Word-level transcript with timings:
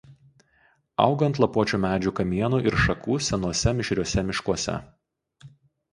Auga 1.05 1.27
ant 1.31 1.39
lapuočių 1.43 1.79
medžių 1.83 2.13
kamienų 2.21 2.63
ir 2.71 2.79
šakų 2.87 3.21
senuose 3.27 3.77
mišriuose 3.81 4.25
miškuose. 4.31 4.79